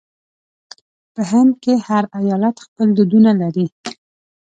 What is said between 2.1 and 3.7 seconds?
ایالت خپل دودونه لري.